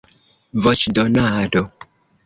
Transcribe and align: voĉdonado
voĉdonado 0.65 1.65